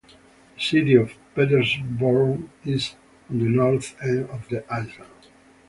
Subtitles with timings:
[0.55, 2.95] The city of Petersburg is
[3.29, 5.27] on the north end of the island.